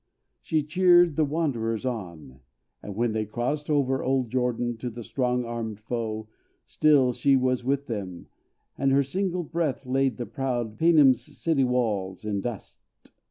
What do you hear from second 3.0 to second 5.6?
they crossed Over old Jordan, to the strong